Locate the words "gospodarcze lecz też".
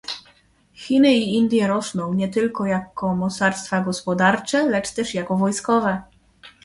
3.81-5.13